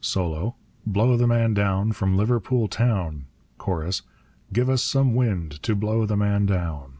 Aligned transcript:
Solo. 0.00 0.54
Blow 0.86 1.16
the 1.16 1.26
man 1.26 1.52
down 1.52 1.90
from 1.90 2.16
Liverpool 2.16 2.68
town; 2.68 3.26
Chorus. 3.58 4.02
Give 4.52 4.70
us 4.70 4.84
some 4.84 5.16
wind 5.16 5.60
to 5.64 5.74
blow 5.74 6.06
the 6.06 6.16
man 6.16 6.46
down. 6.46 6.98